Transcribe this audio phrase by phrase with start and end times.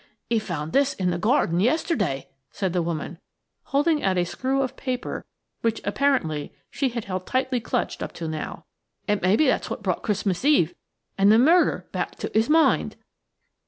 [0.31, 3.19] "He found this in the garden yesterday," said the woman,
[3.65, 5.27] holding out a screw of paper
[5.61, 8.65] which apparently she had held tightly clutched up to now,
[9.07, 10.73] "and maybe that's what brought Christmas Eve
[11.19, 12.95] and the murder back to his mind."